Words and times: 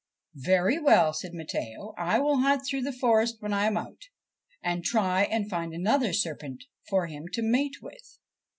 'Very 0.33 0.79
well,' 0.79 1.13
said 1.13 1.31
Matteo.' 1.35 1.93
I 1.99 2.17
will 2.17 2.37
hunt 2.37 2.65
through 2.65 2.81
the 2.81 2.91
forest 2.91 3.35
when 3.39 3.53
I 3.53 3.65
am 3.67 3.77
out, 3.77 4.01
and 4.63 4.83
try 4.83 5.25
and 5.25 5.47
find 5.47 5.75
another 5.75 6.11
serpent 6.11 6.63
for 6.89 7.05
him 7.05 7.25
to 7.33 7.43
mate 7.43 7.75
with.' 7.83 8.17